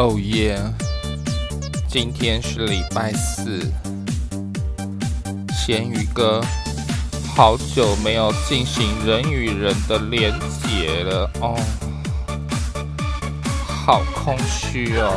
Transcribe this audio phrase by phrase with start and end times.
[0.00, 0.58] 哦耶！
[1.86, 3.70] 今天是礼拜四，
[5.52, 6.40] 咸鱼哥
[7.36, 10.32] 好久没有进行人与人的连
[10.62, 11.54] 结了哦，
[13.66, 15.12] 好空虚哦。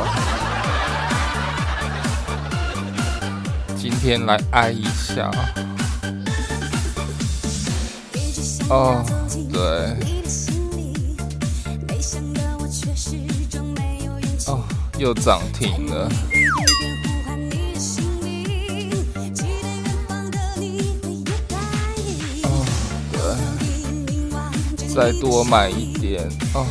[3.74, 5.30] 今天来爱一下
[8.68, 9.02] 哦，
[9.50, 10.13] 对。
[14.98, 16.08] 又涨停了。
[22.44, 22.64] 哦，
[23.12, 26.64] 对，再多买一点哦。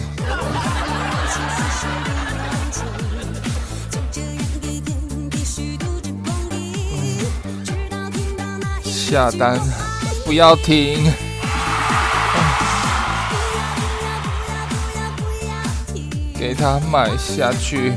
[8.84, 9.60] 下单，
[10.26, 11.13] 不要停。
[16.43, 17.93] 给他买下去。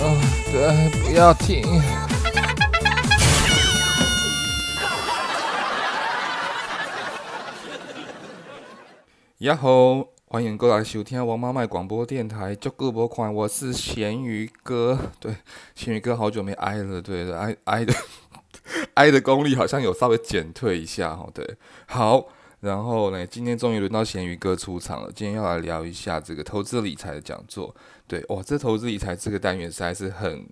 [0.00, 0.16] 哦，
[0.50, 1.62] 对，不要停。
[9.40, 12.56] 呀吼，欢迎过来收听王妈麦广播电台。
[12.56, 14.98] 就各播款，我是咸鱼哥。
[15.20, 15.36] 对，
[15.74, 17.92] 咸鱼哥好久没挨了，对的，挨挨的。
[18.94, 22.28] I 的功力好像有稍微减退一下哦，对，好，
[22.60, 25.12] 然后呢，今天终于轮到咸鱼哥出场了。
[25.14, 27.74] 今天要来聊一下这个投资理财的讲座。
[28.08, 30.46] 对，哇，这投资理财这个单元实在是很，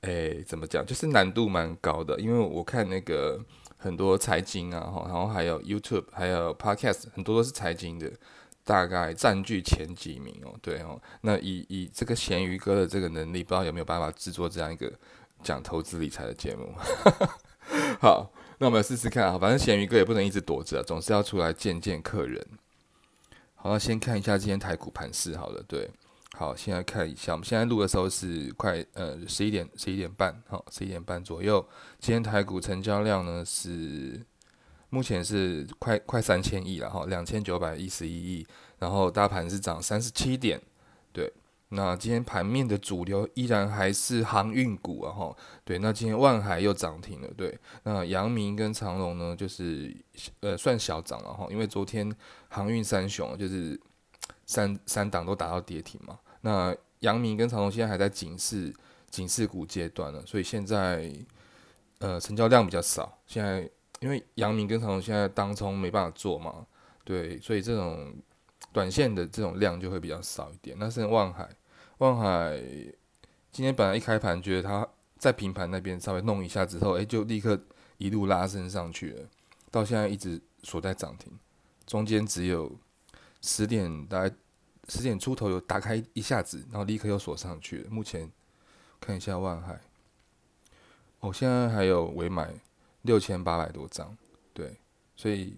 [0.00, 2.18] 诶，怎么讲，就是难度蛮高的。
[2.18, 3.40] 因为我看那个
[3.76, 8.10] 很多财经啊，然后还有 YouTube，还有 Podcast，很多都是财经的，
[8.64, 10.54] 大概占据前几名哦。
[10.62, 14.90] 对哦，那以以这个咸鱼哥的这个能力，不知道有没有办法制作这样一个
[15.42, 16.72] 讲投资理财的节目。
[18.02, 19.38] 好，那我们来试试看啊。
[19.38, 22.44] 反正咸鱼哥也不能一直躲着，总是要出来见见客人。
[23.54, 25.36] 好，那先看一下今天台股盘势。
[25.36, 25.88] 好了，对，
[26.36, 31.64] 好，现在看一下，我们现在录的时候是快呃十一点十一点半，好，十一点半左右。
[32.00, 34.20] 今天台股成交量呢是
[34.88, 38.44] 目前是快快三千亿了哈，两千九百一十一亿。
[38.80, 40.60] 然后大盘是涨三十七点，
[41.12, 41.32] 对。
[41.74, 45.34] 那今天盘面的主流依然还是航运股啊，哈，
[45.64, 45.78] 对。
[45.78, 47.58] 那今天万海又涨停了，对。
[47.84, 49.96] 那阳明跟长荣呢，就是
[50.40, 52.14] 呃算小涨了哈，因为昨天
[52.50, 53.80] 航运三雄就是
[54.44, 56.18] 三三档都达到跌停嘛。
[56.42, 58.70] 那阳明跟长荣现在还在警示
[59.08, 61.10] 警示股阶段呢，所以现在
[62.00, 63.18] 呃成交量比较少。
[63.26, 63.66] 现在
[64.00, 66.66] 因为阳明跟长荣现在当冲没办法做嘛，
[67.02, 68.14] 对，所以这种
[68.74, 70.76] 短线的这种量就会比较少一点。
[70.78, 71.48] 那是万海。
[72.02, 72.60] 万海
[73.52, 77.56] 今天本来一开盘，觉得它在平盘那边稍微弄一下之后，诶，就立刻
[77.96, 79.28] 一路拉升上去了，
[79.70, 81.32] 到现在一直锁在涨停，
[81.86, 82.76] 中间只有
[83.40, 84.34] 十点大概
[84.88, 87.88] 十点出头有打开一下子，然后立刻又锁上去了。
[87.88, 88.28] 目前
[89.00, 89.80] 看一下万海，
[91.20, 92.52] 哦，现在还有尾买
[93.02, 94.16] 六千八百多张，
[94.52, 94.76] 对，
[95.14, 95.56] 所以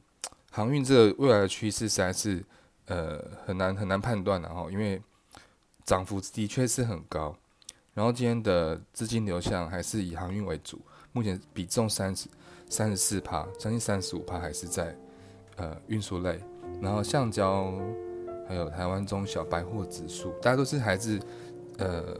[0.50, 2.44] 航运这个未来的趋势实在是
[2.84, 5.00] 呃很难很难判断的哈，因为。
[5.84, 7.36] 涨幅的确是很高，
[7.92, 10.80] 然后今天的资金流向还是以航运为主，
[11.12, 12.26] 目前比重三十
[12.70, 14.96] 三十四趴，将近三十五趴还是在
[15.56, 16.40] 呃运输类，
[16.80, 17.70] 然后橡胶
[18.48, 21.20] 还有台湾中小百货指数，大家都是还是
[21.76, 22.16] 呃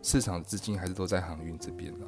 [0.00, 2.06] 市场资金还是都在航运这边了。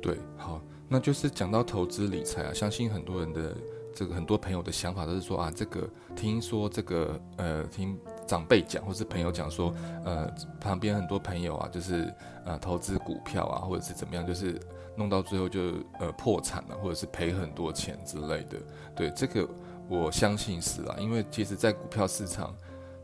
[0.00, 3.54] 对，好，那就是讲到投资理财啊，相信很多人的
[3.94, 5.86] 这个很多朋友的想法都是说啊，这个
[6.16, 7.98] 听说这个呃听。
[8.28, 9.74] 长辈讲，或是朋友讲说，
[10.04, 10.30] 呃，
[10.60, 12.12] 旁边很多朋友啊，就是
[12.44, 14.60] 呃，投资股票啊，或者是怎么样，就是
[14.94, 15.60] 弄到最后就
[15.98, 18.58] 呃破产了，或者是赔很多钱之类的。
[18.94, 19.48] 对，这个
[19.88, 22.54] 我相信是啦，因为其实，在股票市场，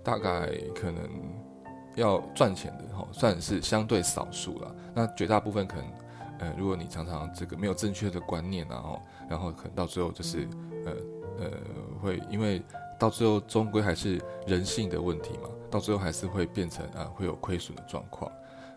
[0.02, 1.08] 大概可能
[1.96, 4.76] 要赚钱的哈，算是相对少数了。
[4.94, 5.86] 那绝大部分可能，
[6.40, 10.46] 呃，如果你常常这个没有正确的观念，然后，然后可能到最后就是，
[10.84, 10.92] 呃
[11.38, 11.50] 呃，
[12.02, 12.62] 会因为。
[12.98, 18.30] 到最后终归还是人性的问题嘛，到最后还是会变成啊会有亏损的状况。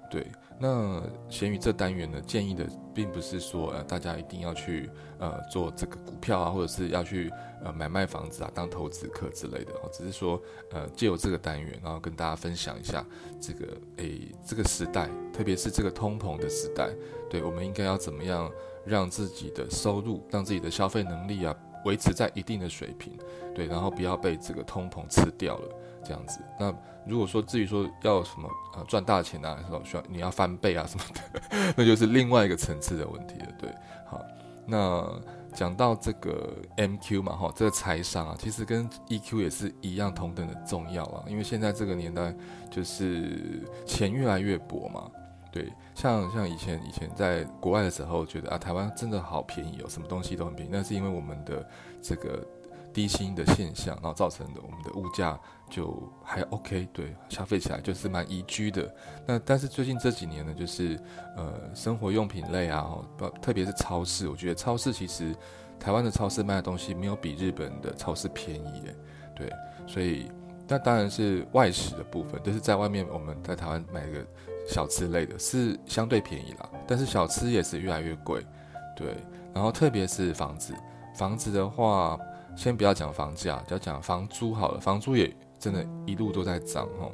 [0.10, 0.26] 对，
[0.58, 7.30] 那咸鱼这单元呢，建议的并不是说呃大家一定要去呃做这个股票啊，或者是要去
[7.62, 10.42] 呃买卖房子啊当投资客之类的哦，只是说
[10.72, 13.06] 呃借由这个单元，然后跟大家分享一下
[13.42, 13.68] 这个
[13.98, 16.90] 诶这个时代，特别是这个通膨的时代，
[17.30, 18.50] 对我们应该要怎么样
[18.86, 21.54] 让自己的收入，让自己的消费能力啊。
[21.88, 23.18] 维持在一定的水平，
[23.56, 26.40] 对，然后不要被这个通膨吃掉了，这样子。
[26.60, 26.74] 那
[27.06, 31.42] 如果说至于说要什么呃赚大钱啊，什么需要你要翻倍啊什么的，
[31.78, 33.48] 那就是另外一个层次的问题了。
[33.58, 33.74] 对，
[34.06, 34.22] 好，
[34.66, 35.08] 那
[35.54, 41.24] 讲到这个 MQ 嘛，哈，这个财商啊，其实跟 EQ 也是一样同等的重要啊。
[41.28, 42.36] 因为现在这个年代，
[42.70, 45.10] 就是钱越来越薄嘛。
[45.52, 50.70] 对，像像以前以前在国外的时候，觉得啊，台湾真的好便宜哦，什么东西都很便宜。
[50.72, 51.68] 那是因为我们的
[52.02, 52.46] 这个
[52.94, 55.40] 低薪的现象，然后造成的我们的物价
[55.70, 58.94] 就还 OK，对，消费起来就是蛮宜居的。
[59.26, 61.00] 那但是最近这几年呢，就是
[61.36, 65.36] 呃，生活用品类啊，不，特别是超市，我觉得超市其实
[65.80, 68.96] 台湾的超市卖的东西没有比日本的超市便宜耶，
[69.36, 69.52] 对，
[69.86, 70.30] 所以
[70.68, 74.26] 那当然是外食的部分，就是在外面我们在台湾买个。
[74.70, 78.46] 小吃类的是相对便宜啦，但是小吃也是越来越贵，
[78.98, 79.16] 对。
[79.54, 80.74] 然后特别是房子，
[81.16, 82.20] 房子的话，
[82.54, 84.80] 先不要讲房价，就要讲房租好了。
[84.82, 87.10] 房租也真的一路都在涨哦，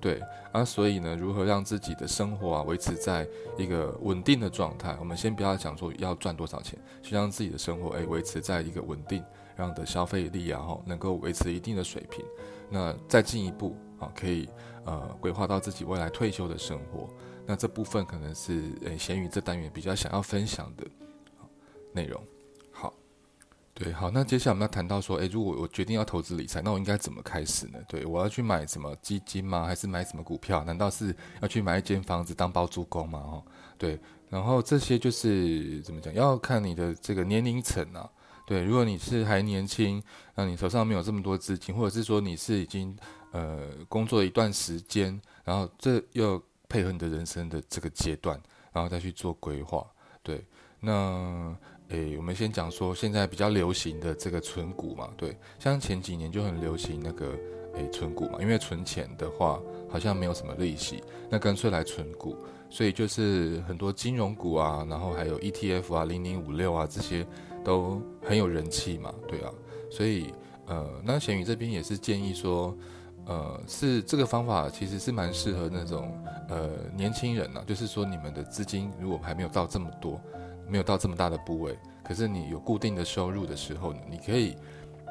[0.00, 0.22] 对。
[0.52, 3.26] 啊，所以呢，如何让自己的生活啊维持在
[3.58, 4.96] 一个稳定的状态？
[5.00, 9.24] 我们先不要讲说要赚多少钱，先让自己的生活诶维持在一个稳定，
[9.56, 12.24] 让的消费力啊哈能够维持一定的水平。
[12.70, 14.48] 那再进一步啊，可以。
[14.84, 17.08] 呃，规划到自己未来退休的生活，
[17.46, 20.84] 那这部分可能是诶，闲鱼这单元比较想要分享的
[21.92, 22.20] 内容。
[22.72, 22.92] 好，
[23.72, 27.78] 对，好，那接下来我们要谈到说，诶，如果我决定要投资理财，那我应该怎么开始呢？
[27.86, 29.64] 对，我要去买什么基金吗？
[29.64, 30.64] 还是买什么股票？
[30.64, 33.20] 难道是要去买一间房子当包租公吗？
[33.20, 33.44] 哈，
[33.78, 36.12] 对，然后这些就是怎么讲？
[36.12, 38.10] 要看你的这个年龄层啊。
[38.46, 40.02] 对，如果你是还年轻，
[40.34, 42.96] 那你手上没有这么多资金，或者是说你是已经。
[43.34, 48.38] 呃，工作一段时间，然后这又配合你的人生的这个阶段，
[48.74, 49.82] 然后再去做规划。
[50.22, 50.44] 对，
[50.80, 51.56] 那
[51.88, 57.34] 诶，我们先讲说现在比较流行的这个存股嘛，对，像前几年就很流行那个
[57.74, 62.36] 诶存股嘛，因为存钱的话好像没有什么利息，那干脆来存股，
[62.70, 67.26] 所以就是很多金融股啊，然后还有 ETF 啊、零零五六啊这些
[67.64, 69.50] 都很有人气嘛，对啊，
[69.90, 70.32] 所以
[70.66, 72.76] 呃，那咸鱼这边也是建议说。
[73.24, 76.12] 呃，是这个方法其实是蛮适合那种
[76.48, 80.20] 呃年轻人呢、就是说你们的资金如果还没有到这么多，
[80.66, 84.56] 没有到这么大的部位，可是你有固定的收入的时候呢，你可以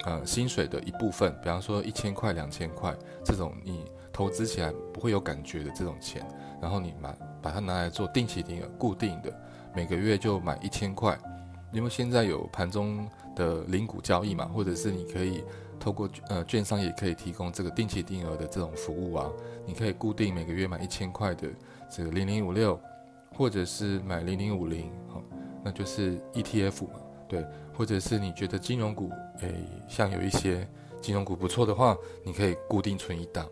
[0.03, 6.25] 呃薪水的一部分，比方说一千块、两千块这种你投资起来不会有感觉的这种钱，
[6.61, 9.33] 然后你买把它拿来做定期定额固定的，
[9.75, 11.17] 每个月就买一千块，
[11.71, 15.43] 因为现在有盘中的零股交易嘛，或者是你可以。
[15.81, 19.27] 透过呃券商也可以提供这个定期定额的这种服务啊，
[19.65, 21.47] 你可以固定每个月买一千块的
[21.89, 22.79] 这个零零五六，
[23.35, 25.23] 或者是买零零五零，好，
[25.63, 26.99] 那就是 ETF 嘛，
[27.31, 29.55] 对，或者是你觉得金融股，诶，
[29.87, 30.67] 像有一些
[30.99, 33.47] 金融股不错的话，你可以固定存一档，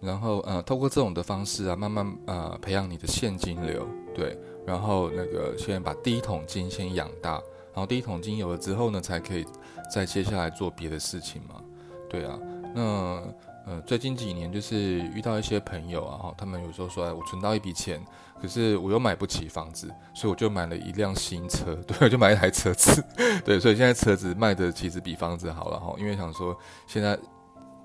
[0.00, 4.36] 然后呃，透过这种的方式啊，慢慢呃培养你的现金流，对，
[4.66, 7.40] 然后那个先把第一桶金先养大。
[7.74, 9.46] 然后第一桶金有了之后呢，才可以
[9.94, 11.62] 再接下来做别的事情嘛。
[12.10, 12.36] 对啊，
[12.74, 13.22] 那
[13.66, 18.04] 呃最近几年就是遇到一些朋友啊，哈，他们有时候说，哎，我存到一笔钱，
[18.40, 23.04] 可是我又买不起房子，所以我就买了一辆新车， 对，我就买一台车子，
[23.44, 26.56] 对，所以现在车子卖的其实比房子好了哈，因为想说
[26.86, 27.18] 现在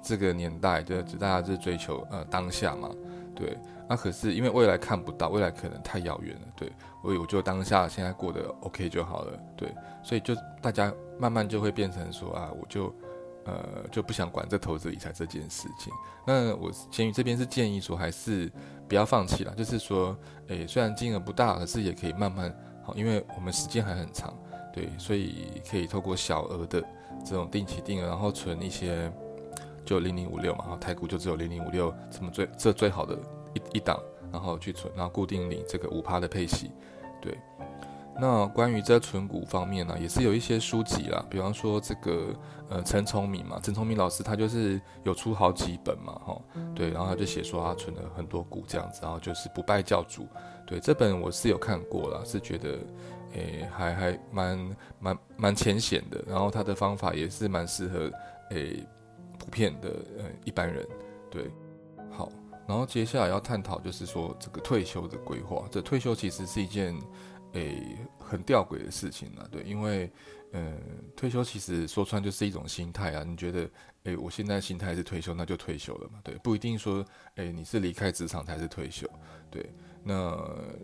[0.02, 2.90] 这个年代就大家是追求呃当下嘛，
[3.36, 3.58] 对。
[3.90, 6.70] 那、可是因为未来看不到，未来可能太遥远了，对，
[7.02, 9.74] 所以我就当下现在过得 OK 就好了，对，
[10.04, 12.94] 所以就大家慢慢就会变成说啊，我就
[13.48, 15.92] 呃就不想管这投资理财这件事情。
[16.26, 18.52] 那我贤宇这边是建议说，还是
[18.88, 20.16] 不要放弃了，就是说，
[20.50, 24.32] 诶、虽然金额不大，可是也可以慢慢好，因为我们时间还很长，
[24.72, 26.84] 对，所以可以透过小额的
[27.26, 29.12] 这种定期定额，然后存一些，
[29.84, 33.18] 就零零五六嘛，然后台股就只有零零五六，这么最这最好的
[33.54, 33.62] 一。
[33.74, 34.00] 一档，
[34.32, 36.72] 然后去存，然后固定领这个五趴的配息，
[37.22, 37.38] 对。
[38.20, 42.34] 那关于在存股方面呢，也是有一些书籍啦，比方说这个
[42.70, 46.42] 呃陈聪明嘛，陈聪明老师他就是有出好几本嘛，哈，
[46.74, 50.28] 对，然后他就写说他存了很多股这样子，然后就是不败教主，
[50.66, 52.80] 对，这本我是有看过啦，是觉得
[53.34, 58.12] 诶还还蛮蛮蛮浅显的，然后他的方法也是蛮适合
[58.50, 58.84] 诶
[59.38, 60.88] 普遍的呃一般人，
[61.30, 61.52] 对，
[62.12, 62.30] 好。
[62.68, 65.64] 然后接下来要探讨就是说这个退休的规划。
[65.72, 66.94] 这退休其实是一件
[67.54, 70.12] 诶很吊诡的事情啊，对，因为
[70.54, 70.80] 嗯、
[71.16, 73.24] 退休其实说穿就是一种心态啊。
[73.24, 73.70] 你觉得
[74.04, 79.08] 诶，我现在心态是退休，那就退休了嘛，对，不一定说诶你是离开职场才是退休，
[79.52, 79.70] 对。
[80.04, 80.38] 那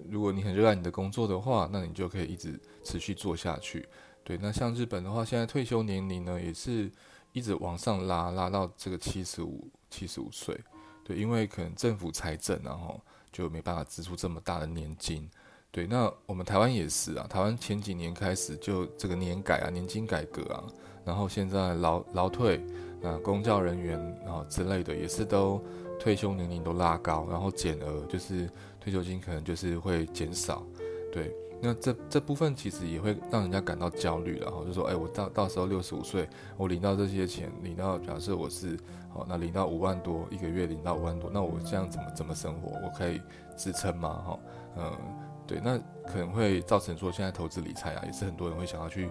[0.09, 3.87] 如果你很热爱你的工作的话，那你就可以一直持续做下去，
[4.23, 4.37] 对。
[4.37, 6.91] 那像日本的话，现在退休年龄呢也是
[7.31, 10.59] 一直往上拉，拉到这个七十五、七十五岁。
[11.05, 13.01] 对，因为可能政府财政，然后
[13.31, 15.29] 就没办法支出这么大的年金，
[15.73, 20.63] 对，那我们台湾也是啊，台湾前几年开始就这个年改啊，年金改革啊，
[21.03, 22.63] 然后现在劳劳退
[23.01, 25.59] 啊，公教人员啊之类的也是都
[25.99, 28.47] 退休年龄都拉高，然后减额就是
[28.79, 30.63] 退休金可能就是会减少，
[31.11, 31.35] 对。
[31.65, 36.27] 那这这部分其实也会让人家感到焦虑，然后就说，哎，我到到时候六十五岁，
[36.57, 38.77] 我领到这些钱，领到假设我是，
[39.13, 42.77] 好，那领到五万多一个月，领到五万多，那我这样怎么怎么生活？
[42.83, 43.21] 我可以
[43.55, 44.09] 支撑吗？
[44.27, 44.39] 哈，
[44.75, 44.91] 嗯，
[45.53, 45.77] 对，那
[46.11, 49.07] 可能会造成说，现在投资理财啊，也是很多人会想要去，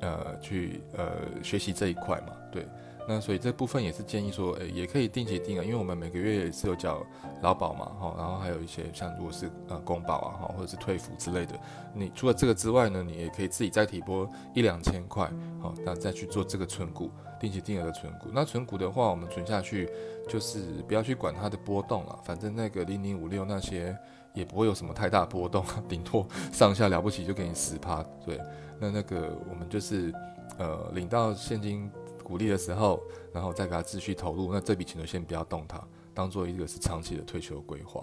[0.00, 2.64] 呃，去呃学习这一块嘛，对。
[3.06, 7.04] 那所以这部分也是建议说，诶，也可以定期定额，因为我们每个月也是有缴
[7.42, 11.58] 劳保嘛，哈，然后还有一些像如果是呃公保啊，哈，或者是退抚之类的，
[11.92, 15.28] 你除了这个之外呢，你也可以自己再提拨一两千块，
[15.60, 18.30] 好，那再去做这个存股，定期定额的存股。
[18.32, 19.90] 那存股的话，我们存下去
[20.26, 23.94] 就是不要去管它的波动了，反正那个零零五六那些
[24.34, 28.38] 也不会有什么太大波动， 顶多上下了不起就给你十趴，对，
[28.78, 30.12] 那那个我们就是
[30.58, 31.90] 呃领到现金。
[32.24, 33.02] 鼓励的时候，
[33.34, 35.78] 然后再给他继续投入，那这笔钱就先不要动它，
[36.14, 38.02] 当做一个是长期的退休规划。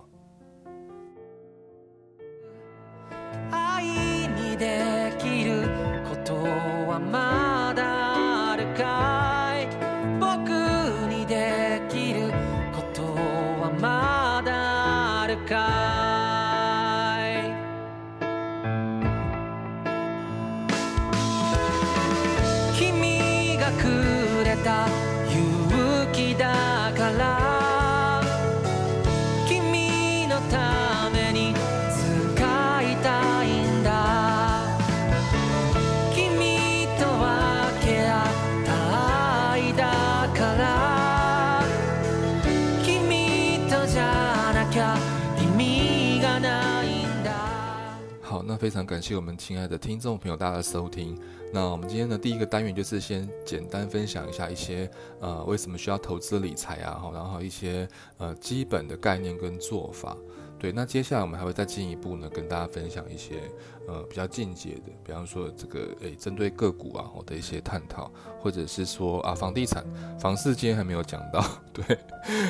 [48.62, 51.18] 非常感谢我们亲爱的听众朋友大家的收听。
[51.52, 54.88] 那我们今天的第一个单元就是先简单分享一下一些
[55.20, 57.90] 呃为什么需要投资理财啊，然后一些
[58.20, 60.16] 呃基本的概念跟做法。
[60.60, 63.42] 对，那接下来我们还会再进一步呢跟大家分享一些
[63.88, 69.84] 呃比较进阶的，比方说这个诶针对个股啊我的一些探讨，或者是说啊房地产、
[70.20, 71.44] 房市今天还没有讲到。
[71.74, 71.98] 对，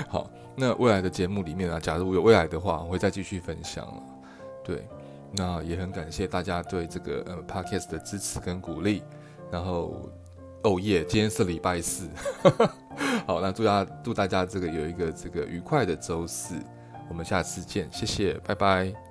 [0.09, 4.03] 好，那未来的节目里面啊，假如有未来的话，我会再继续分享了。
[4.61, 4.85] 对。
[5.33, 9.01] 那也很感谢大家对这个呃 Podcast 的支持跟鼓励，
[9.51, 10.09] 然后
[10.63, 12.09] 哦耶，今天是礼拜四，
[13.25, 16.55] 好，那祝大家祝大家这个有一个这个愉快的周四，
[17.09, 19.10] 我们下次见，谢谢，拜拜。